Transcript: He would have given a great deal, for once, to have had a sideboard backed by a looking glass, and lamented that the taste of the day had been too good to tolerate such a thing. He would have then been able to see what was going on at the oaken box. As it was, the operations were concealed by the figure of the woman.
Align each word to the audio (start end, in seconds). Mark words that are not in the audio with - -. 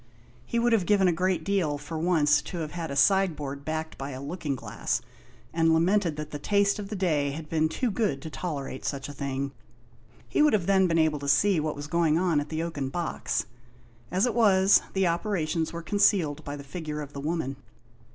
He 0.47 0.57
would 0.57 0.73
have 0.73 0.87
given 0.87 1.07
a 1.07 1.11
great 1.13 1.43
deal, 1.45 1.77
for 1.77 1.95
once, 1.95 2.41
to 2.41 2.57
have 2.57 2.71
had 2.71 2.89
a 2.89 2.95
sideboard 2.95 3.63
backed 3.63 3.99
by 3.99 4.09
a 4.09 4.19
looking 4.19 4.55
glass, 4.55 4.99
and 5.53 5.71
lamented 5.75 6.15
that 6.15 6.31
the 6.31 6.39
taste 6.39 6.79
of 6.79 6.89
the 6.89 6.95
day 6.95 7.29
had 7.33 7.47
been 7.49 7.69
too 7.69 7.91
good 7.91 8.19
to 8.23 8.31
tolerate 8.31 8.83
such 8.83 9.07
a 9.09 9.13
thing. 9.13 9.51
He 10.27 10.41
would 10.41 10.53
have 10.53 10.65
then 10.65 10.87
been 10.87 10.97
able 10.97 11.19
to 11.19 11.27
see 11.27 11.59
what 11.59 11.75
was 11.75 11.85
going 11.85 12.17
on 12.17 12.39
at 12.39 12.49
the 12.49 12.63
oaken 12.63 12.89
box. 12.89 13.45
As 14.09 14.25
it 14.25 14.33
was, 14.33 14.81
the 14.93 15.05
operations 15.05 15.71
were 15.71 15.83
concealed 15.83 16.43
by 16.43 16.55
the 16.55 16.63
figure 16.63 17.01
of 17.01 17.13
the 17.13 17.21
woman. 17.21 17.57